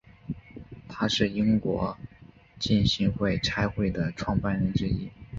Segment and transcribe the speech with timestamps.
[0.89, 1.95] 他是英国
[2.59, 5.11] 浸信会差会的创办人之一。